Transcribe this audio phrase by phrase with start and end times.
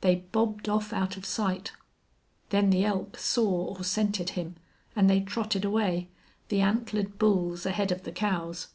[0.00, 1.72] They bobbed off out of sight.
[2.50, 4.54] Then the elk saw or scented him,
[4.94, 6.08] and they trotted away,
[6.50, 8.68] the antlered bulls ahead of the cows.